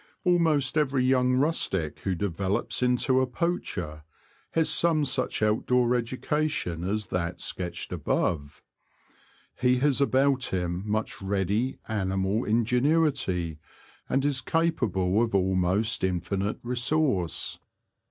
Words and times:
Almost 0.23 0.79
every 0.79 1.03
young 1.03 1.33
rustic 1.33 1.99
who 1.99 2.15
develops 2.15 2.81
into 2.81 3.21
a 3.21 3.27
poacher 3.27 4.01
has 4.53 4.67
some 4.67 5.05
such 5.05 5.43
outdoor 5.43 5.93
education 5.93 6.83
as 6.83 7.05
that 7.09 7.39
sketched 7.39 7.93
above. 7.93 8.63
He 9.53 9.77
has 9.77 10.01
about 10.01 10.45
him 10.45 10.81
much 10.87 11.21
ready 11.21 11.77
animal 11.87 12.45
ingenuity, 12.45 13.59
and 14.09 14.25
is 14.25 14.41
capable 14.41 15.21
of 15.21 15.35
almost 15.35 16.03
infinite 16.03 16.57
resource. 16.63 17.59